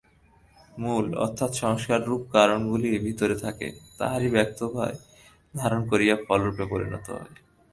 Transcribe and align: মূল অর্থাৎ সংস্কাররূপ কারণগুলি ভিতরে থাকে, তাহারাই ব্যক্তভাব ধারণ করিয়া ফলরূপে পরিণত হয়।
মূল 0.77 1.05
অর্থাৎ 1.15 1.51
সংস্কাররূপ 1.63 2.21
কারণগুলি 2.33 2.89
ভিতরে 3.05 3.35
থাকে, 3.35 3.67
তাহারাই 3.97 4.29
ব্যক্তভাব 4.29 4.91
ধারণ 5.53 5.81
করিয়া 5.91 6.15
ফলরূপে 6.25 6.65
পরিণত 6.71 7.05
হয়। 7.15 7.33